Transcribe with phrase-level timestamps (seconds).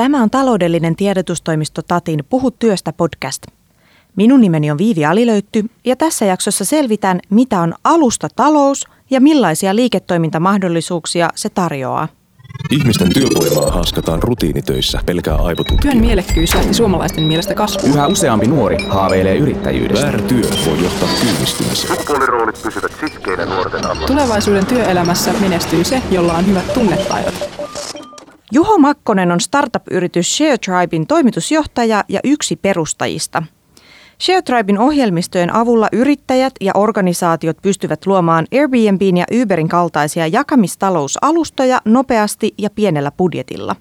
[0.00, 3.42] Tämä on taloudellinen tiedotustoimisto Tatin Puhu työstä podcast.
[4.16, 11.28] Minun nimeni on Viivi Alilöytty ja tässä jaksossa selvitän, mitä on alustatalous ja millaisia liiketoimintamahdollisuuksia
[11.34, 12.08] se tarjoaa.
[12.70, 15.92] Ihmisten työvoimaa haaskataan rutiinitöissä pelkää aivotutkijaa.
[15.92, 17.94] Työn mielekkyys lähti suomalaisten mielestä kasvuun.
[17.94, 20.06] Yhä useampi nuori haaveilee yrittäjyydestä.
[20.06, 21.96] Väärä työ voi johtaa kyynistymiseen.
[21.96, 24.06] Sukupuoliroolit pysyvät sitkeinä nuorten ammatissa.
[24.06, 27.59] Tulevaisuuden työelämässä menestyy se, jolla on hyvät tunnetaidot.
[28.52, 33.42] Juho Makkonen on startup-yritys ShareTribein toimitusjohtaja ja yksi perustajista.
[34.22, 42.70] ShareTribein ohjelmistojen avulla yrittäjät ja organisaatiot pystyvät luomaan Airbnbin ja Uberin kaltaisia jakamistalousalustoja nopeasti ja
[42.70, 43.76] pienellä budjetilla.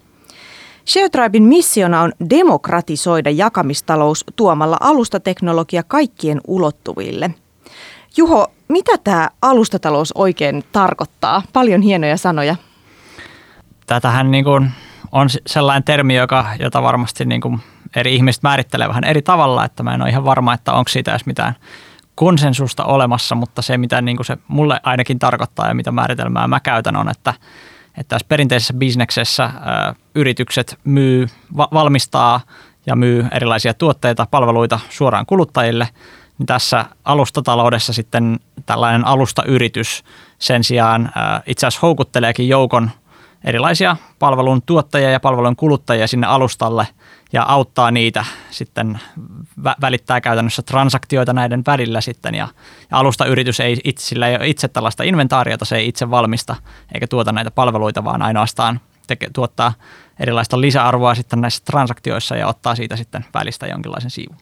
[0.85, 7.33] ShareTribein missiona on demokratisoida jakamistalous tuomalla alustateknologia kaikkien ulottuville.
[8.17, 11.41] Juho, mitä tämä alustatalous oikein tarkoittaa?
[11.53, 12.55] Paljon hienoja sanoja
[13.89, 14.71] tätähän niin kuin
[15.11, 17.59] on sellainen termi, joka, jota varmasti niin kuin
[17.95, 21.11] eri ihmiset määrittelee vähän eri tavalla, että mä en ole ihan varma, että onko siitä
[21.11, 21.55] edes mitään
[22.15, 26.59] konsensusta olemassa, mutta se mitä niin kuin se mulle ainakin tarkoittaa ja mitä määritelmää mä
[26.59, 27.33] käytän on, että,
[27.97, 29.51] että tässä perinteisessä bisneksessä ä,
[30.15, 32.41] yritykset myy, va, valmistaa
[32.85, 35.87] ja myy erilaisia tuotteita, palveluita suoraan kuluttajille,
[36.37, 40.03] niin tässä alustataloudessa sitten tällainen alustayritys
[40.39, 42.91] sen sijaan ä, itse asiassa houkutteleekin joukon–
[43.43, 46.87] erilaisia palvelun tuottajia ja palvelun kuluttajia sinne alustalle
[47.33, 48.99] ja auttaa niitä sitten,
[49.59, 52.47] vä- välittää käytännössä transaktioita näiden välillä sitten ja,
[52.91, 56.55] ja alustayritys ei itse, sillä ei ole itse tällaista inventaariota, se ei itse valmista
[56.93, 59.73] eikä tuota näitä palveluita, vaan ainoastaan teke, tuottaa
[60.19, 64.37] erilaista lisäarvoa sitten näissä transaktioissa ja ottaa siitä sitten välistä jonkinlaisen siivun.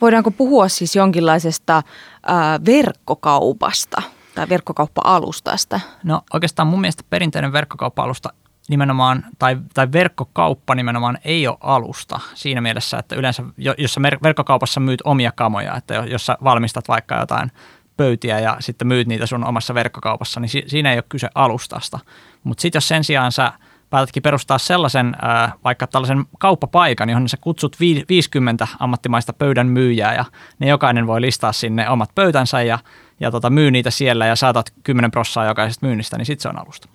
[0.00, 1.82] Voidaanko puhua siis jonkinlaisesta
[2.26, 4.02] ää, verkkokaupasta?
[4.34, 5.80] Tai verkkokauppa-alustasta?
[6.04, 8.32] No oikeastaan mun mielestä perinteinen verkkokauppa-alusta
[8.68, 13.42] nimenomaan, tai, tai verkkokauppa nimenomaan ei ole alusta siinä mielessä, että yleensä,
[13.78, 17.52] jos sä verkkokaupassa myyt omia kamoja, että jos sä valmistat vaikka jotain
[17.96, 21.98] pöytiä ja sitten myyt niitä sun omassa verkkokaupassa, niin si, siinä ei ole kyse alustasta.
[22.44, 23.52] Mutta sitten jos sen sijaan sä
[23.90, 25.16] päätätkin perustaa sellaisen
[25.64, 27.76] vaikka tällaisen kauppapaikan, johon sä kutsut
[28.08, 30.24] 50 ammattimaista pöydän myyjää ja
[30.58, 32.78] ne jokainen voi listaa sinne omat pöytänsä ja
[33.20, 36.58] ja tota, myy niitä siellä ja saatat 10 prossaa jokaisesta myynnistä, niin sitten se on
[36.58, 36.88] alusta.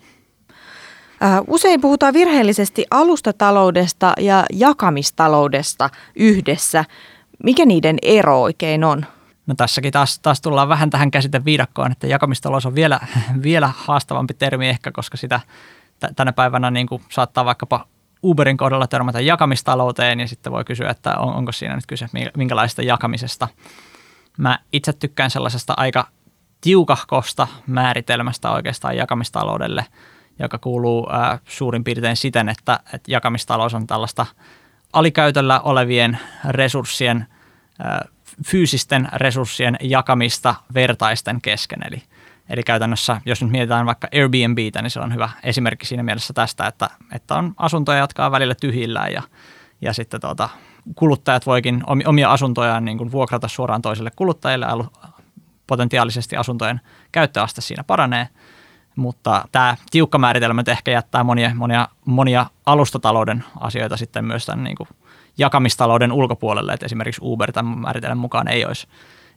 [1.48, 6.86] Usein puhutaan virheellisesti alustataloudesta ja jakamistaloudesta yhdessä.
[7.44, 9.06] Mikä niiden ero oikein on?
[9.48, 13.00] No tässäkin taas, taas tullaan vähän tähän käsiteviidakkoon, että jakamistalous on vielä,
[13.44, 15.40] vielä haastavampi termi ehkä, koska sitä
[16.16, 17.88] tänä päivänä niin kuin saattaa vaikkapa
[18.24, 22.08] Uberin kohdalla törmätä jakamistalouteen ja sitten voi kysyä, että on, onko siinä nyt kyse
[22.38, 23.48] minkälaista jakamisesta.
[24.38, 26.08] Mä itse tykkään sellaisesta aika
[26.62, 29.86] tiukahkosta määritelmästä oikeastaan jakamistaloudelle,
[30.40, 34.26] joka kuuluu ää, suurin piirtein siten, että, että jakamistalous on tällaista
[34.94, 36.20] alikäytöllä olevien
[36.50, 37.28] resurssien,
[37.80, 38.06] ää,
[38.46, 41.80] fyysisten resurssien jakamista vertaisten kesken.
[41.88, 42.04] Eli,
[42.50, 46.68] eli käytännössä, jos nyt mietitään vaikka Airbnbtä, niin se on hyvä esimerkki siinä mielessä tästä,
[46.68, 49.22] että, että on asuntoja, jotka on välillä tyhjillään ja,
[49.82, 50.50] ja sitten tuota,
[50.96, 54.66] kuluttajat voikin omia asuntojaan niin kuin vuokrata suoraan toiselle kuluttajille
[55.68, 58.30] potentiaalisesti asuntojen käyttöaste siinä paranee.
[58.96, 64.76] Mutta tämä tiukka määritelmä ehkä jättää monia, monia, monia alustatalouden asioita sitten myös tämän niin
[64.76, 64.90] kuin
[65.38, 66.74] jakamistalouden ulkopuolelle.
[66.74, 68.88] Että esimerkiksi Uber tämän määritelmän mukaan ei olisi,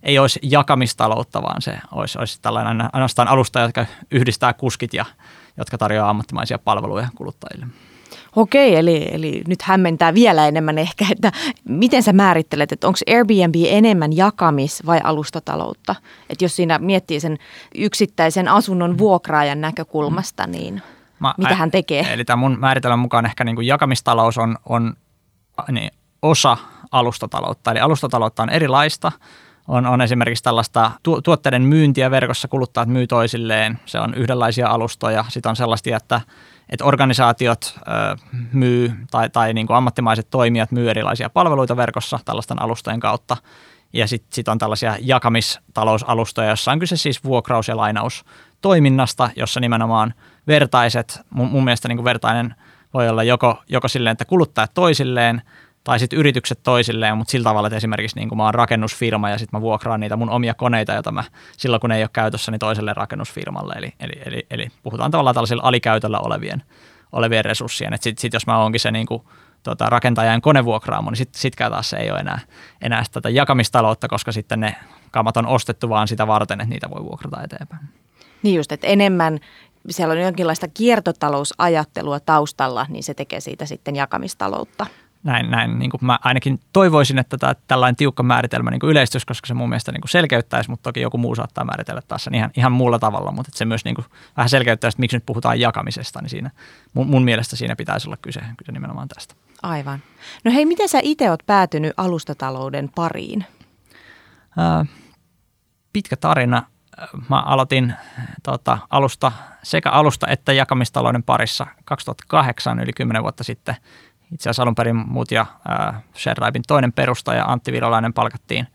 [0.03, 5.04] ei olisi jakamistaloutta, vaan se olisi, olisi tällainen ainoastaan alusta, jotka yhdistää kuskit ja
[5.56, 7.66] jotka tarjoaa ammattimaisia palveluja kuluttajille.
[8.36, 11.32] Okei, eli, eli nyt hämmentää vielä enemmän ehkä, että
[11.64, 15.94] miten sä määrittelet, että onko Airbnb enemmän jakamis- vai alustataloutta?
[16.30, 17.38] Että jos siinä miettii sen
[17.75, 20.82] yksittäisen asunnon vuokraajan näkökulmasta, niin
[21.20, 22.12] Mä, mitä hän tekee?
[22.12, 24.97] Eli tämä mun määritelmän mukaan ehkä niin kuin jakamistalous on, on
[25.72, 25.91] niin,
[26.22, 26.56] osa
[26.92, 27.70] alustataloutta.
[27.70, 29.12] Eli alustataloutta on erilaista.
[29.69, 33.81] On, on esimerkiksi tällaista tu- tuotteiden myyntiä verkossa, kuluttajat myy toisilleen.
[33.87, 35.25] Se on yhdenlaisia alustoja.
[35.29, 36.21] Sitten on sellaista, että
[36.69, 38.17] että organisaatiot ö,
[38.53, 43.37] myy tai, tai niin kuin ammattimaiset toimijat myy erilaisia palveluita verkossa tällaisten alustojen kautta.
[43.92, 50.15] Ja sitten sit on tällaisia jakamistalousalustoja, joissa on kyse siis vuokraus- ja lainaustoiminnasta, jossa nimenomaan
[50.47, 52.54] vertaiset, mun, mun mielestä niin kuin vertainen
[52.95, 55.42] voi olla joko, joko silleen, että kuluttajat toisilleen–
[55.89, 59.39] tai sitten yritykset toisilleen, mutta sillä tavalla, että esimerkiksi niin kuin mä oon rakennusfirma ja
[59.39, 61.25] sitten mä vuokraan niitä mun omia koneita, joita mä
[61.57, 63.75] silloin kun ne ei ole käytössä, niin toiselle rakennusfirmalle.
[63.77, 66.63] Eli, eli, eli, eli puhutaan tavallaan tällaisilla alikäytöllä olevien,
[67.13, 67.95] olevien resurssien.
[67.95, 69.23] Että sitten sit jos mä oonkin se niin kuin,
[69.63, 72.39] tota, rakentajan konevuokraamo, niin sitten sit taas se ei ole enää,
[72.83, 74.77] enää tätä jakamistaloutta, koska sitten ne
[75.11, 77.89] kamat on ostettu vaan sitä varten, että niitä voi vuokrata eteenpäin.
[78.43, 79.39] Niin just, että enemmän
[79.91, 84.87] siellä on jonkinlaista kiertotalousajattelua taustalla, niin se tekee siitä sitten jakamistaloutta.
[85.22, 89.47] Näin, näin niin kuin mä ainakin toivoisin, että tämä, tällainen tiukka määritelmä niin yleistys, koska
[89.47, 92.50] se mun mielestä niin kuin selkeyttäisi, mutta toki joku muu saattaa määritellä taas sen ihan,
[92.56, 94.04] ihan muulla tavalla, mutta se myös niin kuin
[94.36, 96.50] vähän selkeyttäisi, että miksi nyt puhutaan jakamisesta, niin siinä,
[96.94, 99.34] mun, mun mielestä siinä pitäisi olla kyse, kyse nimenomaan tästä.
[99.62, 100.03] Aivan.
[100.44, 103.44] No hei, miten sä itse oot päätynyt alustatalouden pariin?
[104.56, 104.86] Ää,
[105.92, 106.62] pitkä tarina.
[107.28, 107.94] Mä aloitin
[108.42, 109.32] tota, alusta,
[109.62, 113.76] sekä alusta että jakamistalouden parissa 2008, yli 10 vuotta sitten.
[114.33, 118.66] Itse asiassa alun perin muut ja äh, ShareDrivein toinen perustaja Antti Virolainen palkattiin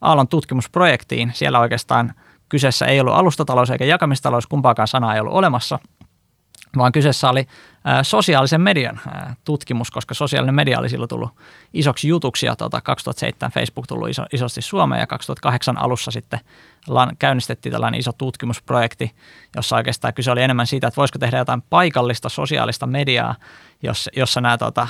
[0.00, 1.30] Aallon tutkimusprojektiin.
[1.34, 2.14] Siellä oikeastaan
[2.48, 5.78] kyseessä ei ollut alustatalous eikä jakamistalous, kumpaakaan sanaa ei ollut olemassa–
[6.76, 7.46] vaan kyseessä oli
[8.02, 9.00] sosiaalisen median
[9.44, 11.30] tutkimus, koska sosiaalinen media oli silloin tullut
[11.72, 16.40] isoksi jutuksi ja tuota, 2007 Facebook tullut iso, isosti Suomeen ja 2008 alussa sitten
[17.18, 19.14] käynnistettiin tällainen iso tutkimusprojekti,
[19.56, 23.34] jossa oikeastaan kyse oli enemmän siitä, että voisiko tehdä jotain paikallista sosiaalista mediaa,
[23.82, 24.88] jossa, jossa nämä tuota,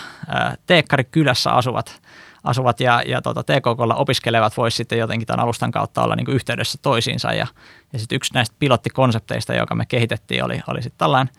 [0.66, 2.00] teekkarikylässä asuvat
[2.44, 6.34] asuvat ja, ja tuota, TKKlla opiskelevat voisi sitten jotenkin tämän alustan kautta olla niin kuin
[6.34, 7.32] yhteydessä toisiinsa.
[7.32, 7.46] Ja,
[7.92, 11.34] ja sitten yksi näistä pilottikonsepteista, joka me kehitettiin, oli, oli sitten tällainen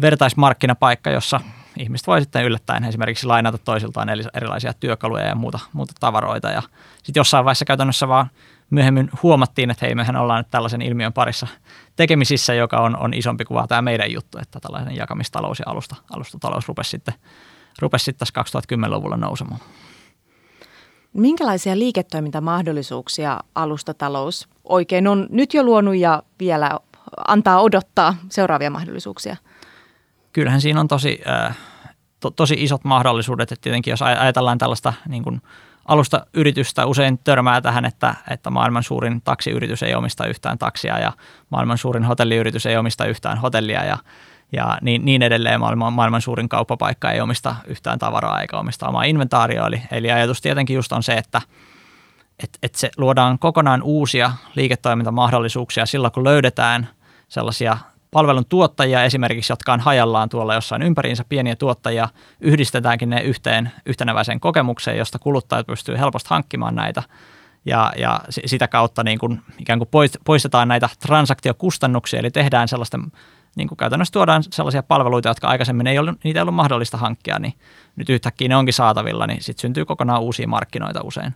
[0.00, 1.40] vertaismarkkinapaikka, jossa
[1.78, 6.50] ihmiset voi sitten yllättäen esimerkiksi lainata toisiltaan erilaisia työkaluja ja muuta, muuta tavaroita.
[6.50, 6.62] Ja
[7.02, 8.30] sitten jossain vaiheessa käytännössä vaan
[8.70, 11.46] myöhemmin huomattiin, että hei, mehän ollaan nyt tällaisen ilmiön parissa
[11.96, 16.68] tekemisissä, joka on, on isompi kuin tämä meidän juttu, että tällainen jakamistalous ja alusta, alustatalous
[16.68, 17.14] rupesi sitten,
[17.80, 19.60] rupesi sitten tässä 2010-luvulla nousemaan.
[21.12, 26.78] Minkälaisia liiketoimintamahdollisuuksia alustatalous oikein on nyt jo luonut ja vielä
[27.28, 29.36] antaa odottaa seuraavia mahdollisuuksia?
[30.34, 31.56] Kyllähän siinä on tosi, äh,
[32.20, 35.42] to, tosi isot mahdollisuudet, että tietenkin jos ajatellaan tällaista niin kuin
[35.84, 41.12] alusta yritystä usein törmää tähän, että, että maailman suurin taksiyritys ei omista yhtään taksia ja
[41.50, 43.98] maailman suurin hotelliyritys ei omista yhtään hotellia ja,
[44.52, 49.04] ja niin, niin edelleen maailman, maailman suurin kauppapaikka ei omista yhtään tavaraa eikä omista omaa
[49.04, 49.66] inventaarioa.
[49.66, 51.40] Eli, eli ajatus tietenkin just on se, että
[52.42, 56.88] et, et se luodaan kokonaan uusia liiketoimintamahdollisuuksia silloin, kun löydetään
[57.28, 57.78] sellaisia
[58.14, 62.08] palvelun tuottajia esimerkiksi, jotka on hajallaan tuolla jossain ympäriinsä, pieniä tuottajia,
[62.40, 67.02] yhdistetäänkin ne yhteen yhtenäväiseen kokemukseen, josta kuluttajat pystyy helposti hankkimaan näitä.
[67.66, 69.88] Ja, ja sitä kautta niin kuin, ikään kuin
[70.24, 72.98] poistetaan näitä transaktiokustannuksia, eli tehdään sellaista,
[73.56, 77.38] niin kuin käytännössä tuodaan sellaisia palveluita, jotka aikaisemmin ei ollut, niitä ei ollut mahdollista hankkia,
[77.38, 77.54] niin
[77.96, 81.34] nyt yhtäkkiä ne onkin saatavilla, niin sitten syntyy kokonaan uusia markkinoita usein.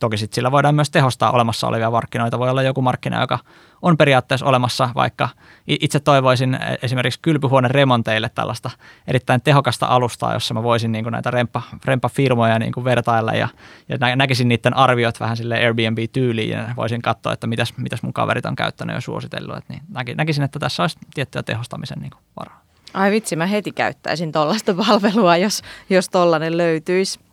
[0.00, 2.38] Toki sitten sillä voidaan myös tehostaa olemassa olevia markkinoita.
[2.38, 3.38] Voi olla joku markkina, joka
[3.82, 5.28] on periaatteessa olemassa, vaikka
[5.66, 8.70] itse toivoisin e, esimerkiksi kylpyhuoneen remonteille tällaista
[9.06, 13.48] erittäin tehokasta alustaa, jossa mä voisin niin kuin näitä rempa, rempafirmoja niin kuin vertailla ja,
[13.88, 18.46] ja näkisin niiden arviot vähän sille Airbnb-tyyliin ja voisin katsoa, että mitäs, mitäs mun kaverit
[18.46, 19.56] on käyttänyt ja suositellut.
[19.56, 22.60] Että niin näkisin, että tässä olisi tiettyä tehostamisen niin kuin varaa.
[22.94, 27.29] Ai vitsi, mä heti käyttäisin tuollaista palvelua, jos, jos tollainen löytyisi.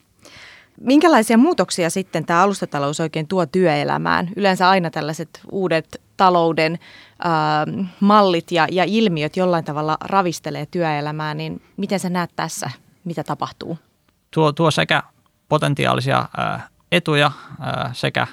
[0.81, 4.29] Minkälaisia muutoksia sitten tämä alustatalous oikein tuo työelämään?
[4.35, 6.79] Yleensä aina tällaiset uudet talouden
[7.25, 12.69] äh, mallit ja, ja ilmiöt jollain tavalla ravistelee työelämää, niin miten sä näet tässä,
[13.03, 13.77] mitä tapahtuu?
[14.31, 15.03] Tuo, tuo sekä
[15.50, 17.31] potentiaalisia äh, etuja
[17.62, 18.27] äh, sekä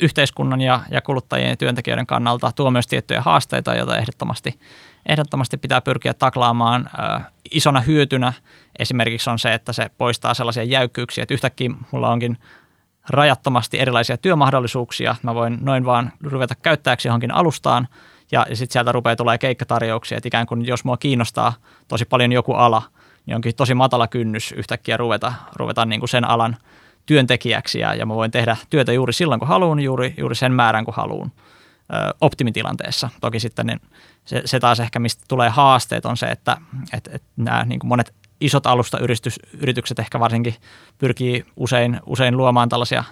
[0.00, 4.60] yhteiskunnan ja, ja kuluttajien ja työntekijöiden kannalta tuo myös tiettyjä haasteita, joita ehdottomasti,
[5.06, 8.32] ehdottomasti pitää pyrkiä taklaamaan äh, isona hyötynä.
[8.78, 12.38] Esimerkiksi on se, että se poistaa sellaisia jäykkyyksiä, että yhtäkkiä mulla onkin
[13.10, 15.16] rajattomasti erilaisia työmahdollisuuksia.
[15.22, 17.88] Mä voin noin vaan ruveta käyttäjäksi johonkin alustaan
[18.32, 21.52] ja, ja sitten sieltä rupeaa tulee keikkatarjouksia, että ikään kuin jos mua kiinnostaa
[21.88, 22.82] tosi paljon joku ala,
[23.26, 26.56] niin onkin tosi matala kynnys yhtäkkiä ruveta, ruveta niin kuin sen alan
[27.08, 30.84] työntekijäksi ja, ja mä voin tehdä työtä juuri silloin, kun haluan, juuri, juuri sen määrän,
[30.84, 31.32] kun haluan
[32.20, 33.08] optimitilanteessa.
[33.20, 33.80] Toki sitten niin
[34.24, 36.56] se, se taas ehkä, mistä tulee haasteet, on se, että
[36.92, 40.54] et, et nämä niin kuin monet isot alustayritykset ehkä varsinkin
[40.98, 43.04] pyrkii usein, usein luomaan tällaisia,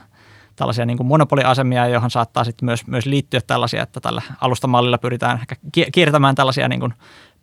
[0.56, 5.38] tällaisia niin kuin monopoliasemia, johon saattaa sitten myös, myös liittyä tällaisia, että tällä alustamallilla pyritään
[5.40, 5.56] ehkä
[5.92, 6.94] kiertämään tällaisia niin kuin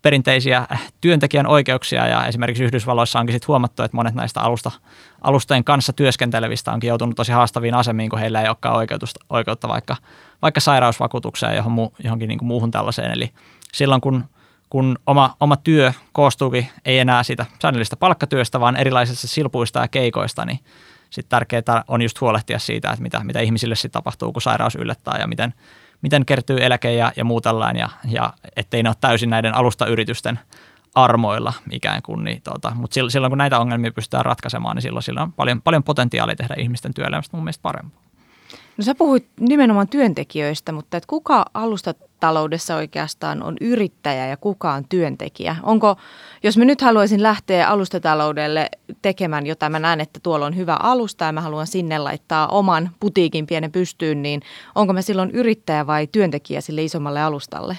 [0.04, 0.66] perinteisiä
[1.00, 4.70] työntekijän oikeuksia ja esimerkiksi Yhdysvalloissa onkin sitten huomattu, että monet näistä alusta,
[5.20, 9.96] alustojen kanssa työskentelevistä onkin joutunut tosi haastaviin asemiin, kun heillä ei olekaan oikeutusta, oikeutta vaikka,
[10.42, 13.10] vaikka sairausvakuutukseen johon, johonkin niin kuin muuhun tällaiseen.
[13.10, 13.30] Eli
[13.72, 14.24] silloin kun
[14.70, 20.44] kun oma, oma työ koostuukin ei enää sitä säännöllistä palkkatyöstä, vaan erilaisista silpuista ja keikoista,
[20.44, 20.58] niin
[21.10, 25.18] sitten tärkeää on just huolehtia siitä, että mitä, mitä ihmisille sitten tapahtuu, kun sairaus yllättää
[25.18, 25.54] ja miten,
[26.04, 30.38] miten kertyy eläke ja, ja muu tällainen, ja, ja ettei ne ole täysin näiden alustayritysten
[30.94, 32.24] armoilla ikään kuin.
[32.24, 35.82] Niin, tota, mutta silloin, kun näitä ongelmia pystytään ratkaisemaan, niin silloin, silloin on paljon, paljon
[35.82, 38.02] potentiaalia tehdä ihmisten työelämästä mun mielestä parempaa.
[38.76, 44.84] No sä puhuit nimenomaan työntekijöistä, mutta et kuka alustataloudessa oikeastaan on yrittäjä ja kuka on
[44.88, 45.56] työntekijä?
[45.62, 45.96] Onko,
[46.42, 48.68] jos mä nyt haluaisin lähteä alustataloudelle
[49.02, 52.90] tekemään jotain, mä näen, että tuolla on hyvä alusta ja mä haluan sinne laittaa oman
[53.00, 54.42] putiikin pienen pystyyn, niin
[54.74, 57.78] onko mä silloin yrittäjä vai työntekijä sille isommalle alustalle?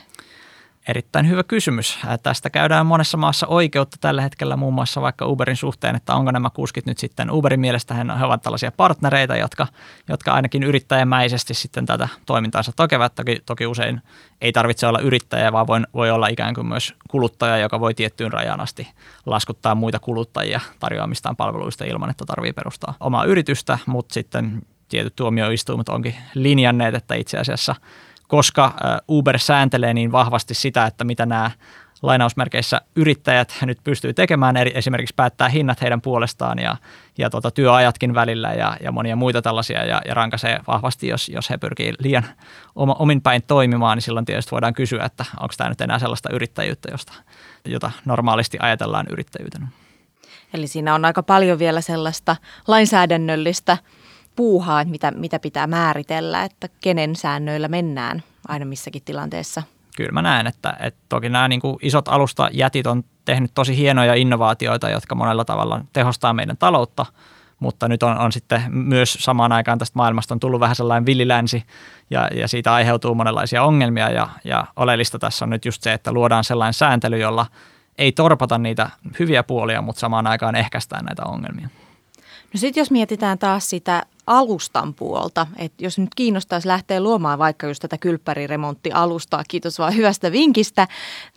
[0.88, 2.00] Erittäin hyvä kysymys.
[2.24, 6.50] Tästä käydään monessa maassa oikeutta tällä hetkellä muun muassa vaikka Uberin suhteen, että onko nämä
[6.50, 9.68] kuskit nyt sitten Uberin mielestä he ovat tällaisia partnereita, jotka,
[10.10, 13.16] jotka ainakin yrittäjämäisesti sitten tätä toimintaansa tokevat.
[13.16, 14.02] Toki, toki usein
[14.42, 18.34] ei tarvitse olla yrittäjä, vaan voi, voi olla ikään kuin myös kuluttaja, joka voi tiettyyn
[18.34, 18.88] rajaan asti
[19.26, 25.90] laskuttaa muita kuluttajia tarjoamistaan palveluista ilman, että tarvii perustaa omaa yritystä, mutta sitten tietyt tuomioistuimet
[25.90, 27.76] onkin linjanneet, että itse asiassa–
[28.28, 28.74] koska
[29.10, 31.52] Uber sääntelee niin vahvasti sitä, että mitä nämä
[32.02, 36.78] lainausmerkeissä yrittäjät nyt pystyy tekemään, esimerkiksi päättää hinnat heidän puolestaan ja,
[37.18, 41.50] ja tota, työajatkin välillä ja, ja monia muita tällaisia ja, ja rankaisee vahvasti, jos, jos
[41.50, 42.26] he pyrkii liian
[42.76, 46.30] oma, omin päin toimimaan, niin silloin tietysti voidaan kysyä, että onko tämä nyt enää sellaista
[46.34, 47.14] yrittäjyyttä, josta,
[47.66, 49.68] jota normaalisti ajatellaan yrittäjyytenä.
[50.54, 52.36] Eli siinä on aika paljon vielä sellaista
[52.68, 53.78] lainsäädännöllistä
[54.36, 59.64] puuhaa, että mitä, mitä pitää määritellä, että kenen säännöillä mennään aina missäkin tilanteessa.
[59.98, 64.14] Kyllä mä näen, että, että toki nämä niin kuin isot alustajätit on tehnyt tosi hienoja
[64.14, 67.06] innovaatioita, jotka monella tavalla tehostaa meidän taloutta,
[67.60, 71.64] mutta nyt on, on sitten myös samaan aikaan tästä maailmasta on tullut vähän sellainen villilänsi
[72.10, 76.12] ja, ja siitä aiheutuu monenlaisia ongelmia ja, ja oleellista tässä on nyt just se, että
[76.12, 77.46] luodaan sellainen sääntely, jolla
[77.98, 78.90] ei torpata niitä
[79.20, 81.70] hyviä puolia, mutta samaan aikaan ehkäistään näitä ongelmia.
[82.54, 87.68] No sitten jos mietitään taas sitä alustan puolta, että jos nyt kiinnostaisi lähteä luomaan vaikka
[87.68, 90.88] just tätä kylppäriremonttialustaa, kiitos vaan hyvästä vinkistä,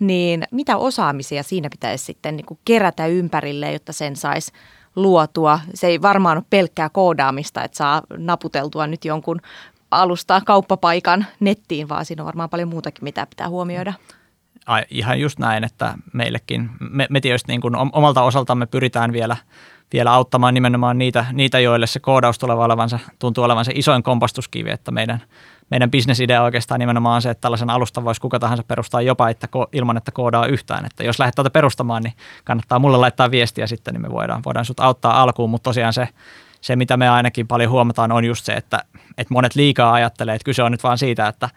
[0.00, 4.52] niin mitä osaamisia siinä pitäisi sitten niin kuin kerätä ympärille, jotta sen saisi
[4.97, 5.61] luotua?
[5.75, 9.40] Se ei varmaan ole pelkkää koodaamista, että saa naputeltua nyt jonkun
[9.90, 13.92] alusta kauppapaikan nettiin, vaan siinä on varmaan paljon muutakin, mitä pitää huomioida.
[14.66, 19.37] Ai, ihan just näin, että meillekin, me, me tietysti niin kuin omalta osaltamme pyritään vielä–
[19.92, 24.71] vielä auttamaan nimenomaan niitä, niitä joille se koodaus tulee olevansa, tuntuu olevan se isoin kompastuskivi,
[24.71, 25.23] että meidän,
[25.71, 29.49] meidän bisnesidea oikeastaan nimenomaan on se, että tällaisen alustan voisi kuka tahansa perustaa jopa että
[29.49, 30.85] ko, ilman, että koodaa yhtään.
[30.85, 32.14] Että jos lähdet tätä perustamaan, niin
[32.45, 36.09] kannattaa mulle laittaa viestiä sitten, niin me voidaan, voidaan sut auttaa alkuun, mutta tosiaan se,
[36.61, 38.85] se, mitä me ainakin paljon huomataan, on just se, että,
[39.19, 41.49] että monet liikaa ajattelee, että kyse on nyt vaan siitä, että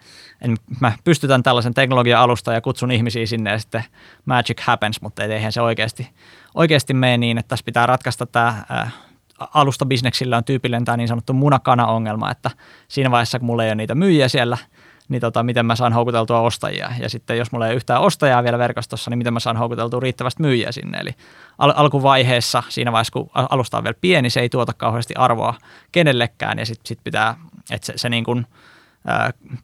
[0.80, 3.84] mä pystytän tällaisen teknologia-alusta ja kutsun ihmisiä sinne ja sitten
[4.24, 6.10] magic happens, mutta eihän se oikeasti,
[6.54, 8.62] oikeasti mene niin, että tässä pitää ratkaista tämä
[9.54, 12.50] alustabisneksillä on tyypillinen tämä niin sanottu munakana-ongelma, että
[12.88, 14.58] siinä vaiheessa, kun mulla ei ole niitä myyjiä siellä,
[15.12, 16.90] niin tota, miten mä saan houkuteltua ostajia.
[16.98, 20.00] Ja sitten jos mulla ei ole yhtään ostajaa vielä verkostossa, niin miten mä saan houkuteltua
[20.00, 20.98] riittävästi myyjiä sinne.
[20.98, 21.10] Eli
[21.58, 25.54] al- alkuvaiheessa, siinä vaiheessa kun alusta on vielä pieni, se ei tuota kauheasti arvoa
[25.92, 27.36] kenellekään ja sitten sit pitää,
[27.70, 28.46] että se, se niin kuin–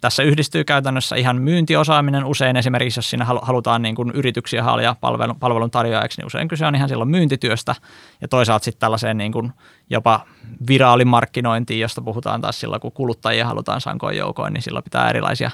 [0.00, 5.37] tässä yhdistyy käytännössä ihan myyntiosaaminen usein esimerkiksi, jos siinä halutaan niin kuin yrityksiä haalia palvelun,
[5.40, 7.75] palvelun tarjoajaksi, niin usein kyse on ihan silloin myyntityöstä
[8.21, 9.52] ja toisaalta sitten tällaiseen niin kuin
[9.90, 10.21] jopa
[10.68, 15.50] viraalimarkkinointiin, josta puhutaan taas silloin, kun kuluttajia halutaan sankoin joukoin, niin silloin pitää erilaisia,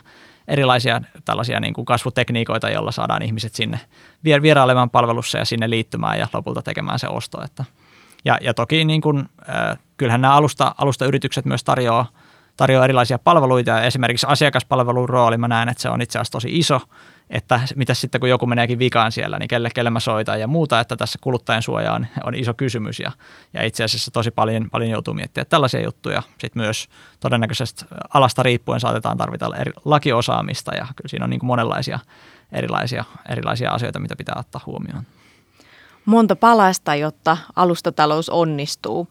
[0.48, 3.80] erilaisia tällaisia niin kuin kasvutekniikoita, joilla saadaan ihmiset sinne
[4.24, 7.44] vierailemaan palvelussa ja sinne liittymään ja lopulta tekemään se osto.
[7.44, 7.64] Että,
[8.24, 12.06] ja, ja toki niin kuin, äh, kyllähän nämä alusta, alustayritykset myös tarjoaa
[12.56, 16.58] tarjoaa erilaisia palveluita ja esimerkiksi asiakaspalvelun rooli, mä näen, että se on itse asiassa tosi
[16.58, 16.80] iso,
[17.30, 20.80] että mitä sitten kun joku meneekin vikaan siellä, niin kelle, kelle mä soitan ja muuta,
[20.80, 23.12] että tässä kuluttajan suoja on, on iso kysymys ja,
[23.52, 26.22] ja itse asiassa tosi paljon, paljon joutuu miettimään tällaisia juttuja.
[26.38, 26.88] Sitten myös
[27.20, 27.84] todennäköisesti
[28.14, 31.98] alasta riippuen saatetaan tarvita eri lakiosaamista ja kyllä siinä on niin kuin monenlaisia
[32.52, 35.06] erilaisia, erilaisia asioita, mitä pitää ottaa huomioon
[36.04, 39.08] monta palasta, jotta alustatalous onnistuu.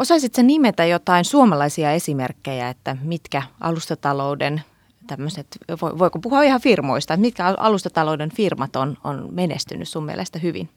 [0.00, 4.62] Osaisitko nimetä jotain suomalaisia esimerkkejä, että mitkä alustatalouden
[5.06, 5.46] tämmöiset,
[5.80, 10.68] voiko puhua ihan firmoista, että mitkä alustatalouden firmat on, on menestynyt sun mielestä hyvin?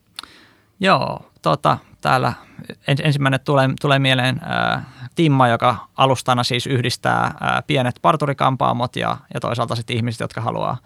[0.80, 2.34] Joo, tota, täällä
[3.04, 4.84] ensimmäinen tulee, tulee mieleen ää,
[5.16, 10.78] Timma, joka alustana siis yhdistää ää, pienet parturikampaamot ja, ja toisaalta sitten ihmiset, jotka haluaa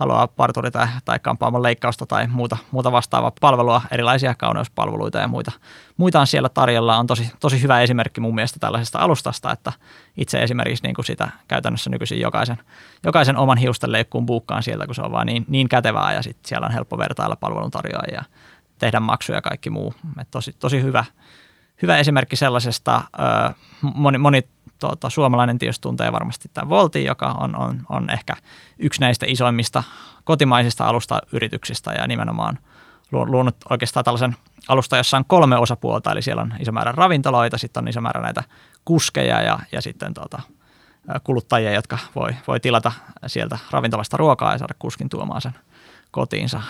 [0.00, 5.52] haluaa parturi tai, tai kampaamon leikkausta tai muuta, muuta vastaavaa palvelua, erilaisia kauneuspalveluita ja muita,
[5.96, 6.96] muita on siellä tarjolla.
[6.96, 9.72] On tosi, tosi hyvä esimerkki mun mielestä tällaisesta alustasta, että
[10.16, 12.58] itse esimerkiksi niin kuin sitä käytännössä nykyisin jokaisen,
[13.04, 16.48] jokaisen oman hiusten leikkuun buukkaan sieltä, kun se on vaan niin, niin kätevää ja sitten
[16.48, 18.22] siellä on helppo vertailla palveluntarjoajia ja
[18.78, 19.94] tehdä maksuja ja kaikki muu.
[20.20, 21.04] Et tosi, tosi hyvä,
[21.82, 23.02] hyvä esimerkki sellaisesta.
[23.82, 24.42] Moni, moni
[24.78, 28.36] tuota, suomalainen tietysti tuntee varmasti tämän Voltin, joka on, on, on ehkä
[28.78, 29.82] yksi näistä isoimmista
[30.24, 32.58] kotimaisista alustayrityksistä ja nimenomaan
[33.12, 34.36] luonut oikeastaan tällaisen
[34.68, 38.20] alusta, jossa on kolme osapuolta, eli siellä on iso määrä ravintoloita, sitten on iso määrä
[38.20, 38.44] näitä
[38.84, 40.40] kuskeja ja, ja sitten tuota,
[41.24, 42.92] kuluttajia, jotka voi, voi tilata
[43.26, 45.54] sieltä ravintolasta ruokaa ja saada kuskin tuomaan sen
[46.10, 46.62] kotiinsa.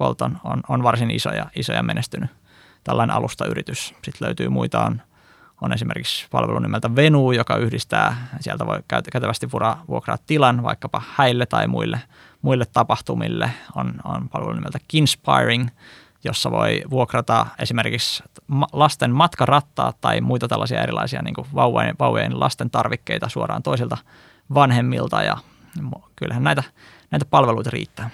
[0.00, 2.30] Volt on, on, on varsin iso ja, iso ja menestynyt
[2.88, 3.86] tällainen alustayritys.
[3.86, 5.02] Sitten löytyy muita, on,
[5.60, 9.48] on esimerkiksi palvelu nimeltä Venu, joka yhdistää, sieltä voi kätevästi
[9.88, 12.00] vuokraa tilan vaikkapa häille tai muille,
[12.42, 13.50] muille tapahtumille.
[13.74, 15.68] On, on palvelu nimeltä Kinspiring,
[16.24, 18.24] jossa voi vuokrata esimerkiksi
[18.72, 23.96] lasten matkarattaat tai muita tällaisia erilaisia niin vauvojen, vauvojen lasten tarvikkeita suoraan toisilta
[24.54, 25.36] vanhemmilta ja
[26.16, 26.62] kyllähän näitä,
[27.10, 28.10] näitä palveluita riittää.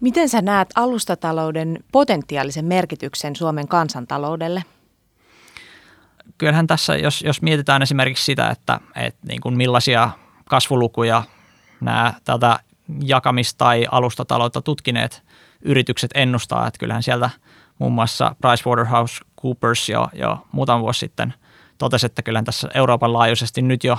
[0.00, 4.64] Miten sä näet alustatalouden potentiaalisen merkityksen Suomen kansantaloudelle?
[6.38, 10.10] Kyllähän tässä, jos, jos mietitään esimerkiksi sitä, että, että niin kuin millaisia
[10.48, 11.22] kasvulukuja
[11.80, 12.58] nämä tätä
[13.02, 15.22] jakamista tai alustataloutta tutkineet
[15.62, 17.30] yritykset ennustaa, että kyllähän sieltä
[17.78, 21.34] muun muassa PricewaterhouseCoopers jo, jo muutama vuosi sitten
[21.78, 23.98] totesi, että kyllähän tässä Euroopan laajuisesti nyt jo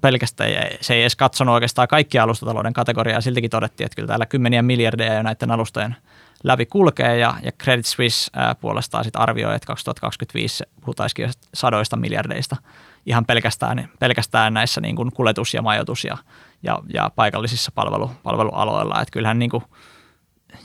[0.00, 4.62] pelkästään se ei edes katsonut oikeastaan kaikkia alustatalouden kategoriaa, siltikin todettiin, että kyllä täällä kymmeniä
[4.62, 5.96] miljardeja jo näiden alustojen
[6.44, 12.56] läpi kulkee ja, ja Credit Suisse ää, puolestaan sit arvioi, että 2025 puhutaisikin sadoista miljardeista
[13.06, 16.16] ihan pelkästään, pelkästään näissä niin kuin kuljetus- ja majoitus- ja,
[16.62, 19.00] ja, ja paikallisissa palvelu, palvelualoilla.
[19.02, 19.64] Että kyllähän niin kuin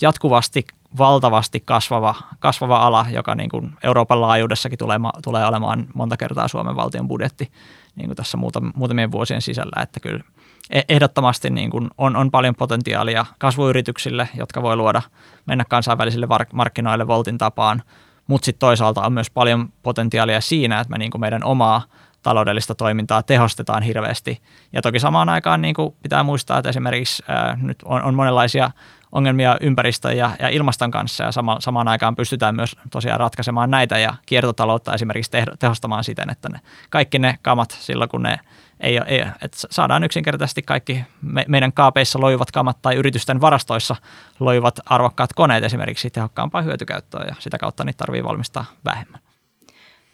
[0.01, 0.65] jatkuvasti
[0.98, 6.75] valtavasti kasvava, kasvava ala, joka niin kuin Euroopan laajuudessakin tulee, tulee olemaan monta kertaa Suomen
[6.75, 7.51] valtion budjetti
[7.96, 8.38] niin kuin tässä
[8.75, 9.81] muutamien vuosien sisällä.
[9.84, 10.24] Että kyllä
[10.69, 15.01] e-, ehdottomasti niin kuin on, on paljon potentiaalia kasvuyrityksille, jotka voi luoda,
[15.46, 17.81] mennä kansainvälisille markkinoille Voltin tapaan,
[18.27, 21.81] mutta sitten toisaalta on myös paljon potentiaalia siinä, että me niin kuin meidän omaa
[22.24, 24.41] taloudellista toimintaa tehostetaan hirveästi.
[24.74, 28.72] Ja toki samaan aikaan niin kuin pitää muistaa, että esimerkiksi ää, nyt on, on monenlaisia
[29.11, 33.97] ongelmia ympäristön ja, ja ilmaston kanssa ja sama, samaan aikaan pystytään myös tosiaan ratkaisemaan näitä
[33.97, 38.39] ja kiertotaloutta esimerkiksi tehostamaan siten, että ne, kaikki ne kamat silloin kun ne
[38.79, 43.95] ei, ei että saadaan yksinkertaisesti kaikki me, meidän kaapeissa loivat kamat tai yritysten varastoissa
[44.39, 49.19] loivat arvokkaat koneet esimerkiksi tehokkaampaa hyötykäyttöä ja sitä kautta niitä tarvii valmistaa vähemmän.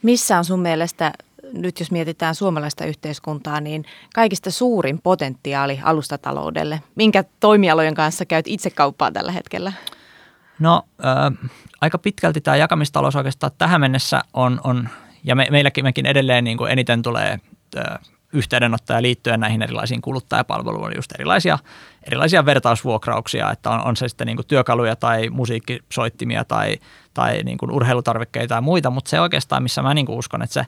[0.02, 1.12] Missä on sun mielestä
[1.56, 6.82] nyt jos mietitään suomalaista yhteiskuntaa, niin kaikista suurin potentiaali alustataloudelle?
[6.96, 9.74] Minkä toimialojen kanssa käyt itse kauppaa tällä hetkellä?
[10.60, 11.50] No äh,
[11.82, 14.90] aika pitkälti tämä jakamistalous oikeastaan tähän mennessä on, on
[15.24, 17.40] ja me, meilläkin mekin edelleen niin kuin eniten tulee
[17.78, 18.00] äh,
[18.34, 21.60] yhteydenottoja liittyen näihin erilaisiin kuluttajapalveluihin, just erilaisia,
[22.04, 26.78] erilaisia vertausvuokrauksia, että on, on se sitten niin kuin työkaluja tai musiikkisoittimia tai,
[27.14, 30.54] tai niin kuin urheilutarvikkeita ja muita, mutta se oikeastaan, missä mä niin kuin uskon, että
[30.54, 30.66] se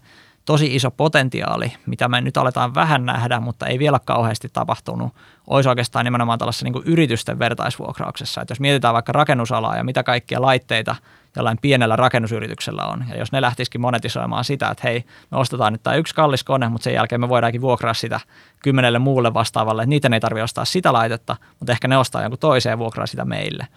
[0.47, 5.13] tosi iso potentiaali, mitä me nyt aletaan vähän nähdä, mutta ei vielä kauheasti tapahtunut,
[5.47, 8.41] olisi oikeastaan nimenomaan tällaisessa niin yritysten vertaisvuokrauksessa.
[8.41, 10.95] Että jos mietitään vaikka rakennusalaa ja mitä kaikkia laitteita
[11.35, 15.83] jollain pienellä rakennusyrityksellä on, ja jos ne lähtisikin monetisoimaan sitä, että hei, me ostetaan nyt
[15.83, 18.19] tämä yksi kallis kone, mutta sen jälkeen me voidaankin vuokraa sitä
[18.63, 22.39] kymmenelle muulle vastaavalle, että niitä ei tarvitse ostaa sitä laitetta, mutta ehkä ne ostaa jonkun
[22.39, 23.67] toiseen ja vuokraa sitä meille.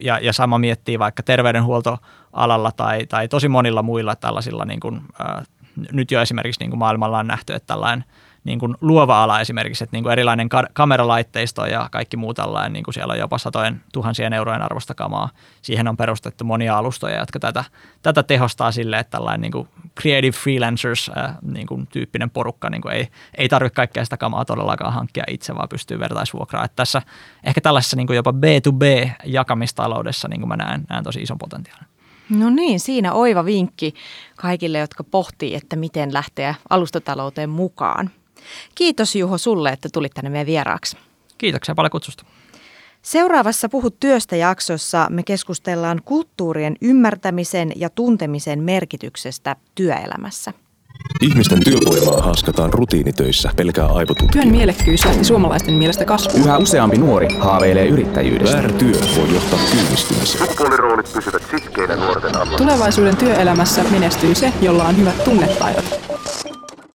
[0.00, 5.46] Ja, ja sama miettii vaikka terveydenhuoltoalalla tai, tai tosi monilla muilla tällaisilla niin kuin, äh,
[5.92, 8.04] nyt jo esimerkiksi niin kuin maailmalla on nähty, että tällainen
[8.44, 12.84] niin kuin luova ala esimerkiksi, että niin kuin erilainen kameralaitteisto ja kaikki muu tällainen, niin
[12.84, 15.30] kuin siellä on jopa satojen tuhansien eurojen arvosta kamaa.
[15.62, 17.64] Siihen on perustettu monia alustoja, jotka tätä,
[18.02, 19.68] tätä tehostaa sille, että tällainen niin kuin
[20.00, 24.44] creative freelancers äh, niin kuin tyyppinen porukka niin kuin ei, ei tarvitse kaikkea sitä kamaa
[24.44, 26.64] todellakaan hankkia itse, vaan pystyy vertaisvuokraamaan.
[26.64, 27.02] Että tässä
[27.44, 31.89] ehkä tällaisessa niin kuin jopa B2B-jakamistaloudessa niin kuin mä näen, näen tosi ison potentiaalin.
[32.30, 33.94] No niin, siinä oiva vinkki
[34.36, 38.10] kaikille, jotka pohtii, että miten lähteä alustatalouteen mukaan.
[38.74, 40.96] Kiitos Juho sulle, että tulit tänne meidän vieraaksi.
[41.38, 42.24] Kiitoksia paljon kutsusta.
[43.02, 50.52] Seuraavassa Puhut työstä jaksossa me keskustellaan kulttuurien ymmärtämisen ja tuntemisen merkityksestä työelämässä.
[51.20, 54.42] Ihmisten työvoimaa haaskataan rutiinitöissä pelkää aivotutkija.
[54.42, 56.44] Työn mielekkyys lähti suomalaisten mielestä kasvuun.
[56.44, 58.56] Yhä useampi nuori haaveilee yrittäjyydestä.
[58.56, 60.46] Väärä työ voi johtaa työllistymiseen.
[60.46, 62.58] Sukupuoliroolit pysyvät sitkeinä nuorten alla.
[62.58, 66.00] Tulevaisuuden työelämässä menestyy se, jolla on hyvät tunnetaidot.